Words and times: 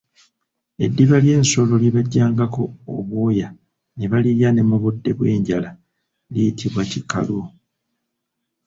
Eddiba 0.85 1.17
ly'ensolo 1.23 1.73
lye 1.81 1.91
bajjangako 1.95 2.63
obwoya 2.95 3.47
ne 3.97 4.05
balirya 4.11 4.49
ne 4.51 4.61
mu 4.69 4.75
budde 4.81 5.09
obw'enjala 5.13 5.69
liyitibwa 6.31 6.81
kikwalo. 6.91 7.39